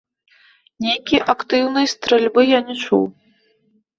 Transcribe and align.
Нейкі 0.85 1.19
актыўнай 1.33 1.85
стральбы 1.93 2.41
я 2.57 2.65
не 2.69 2.75
чуў. 2.87 3.05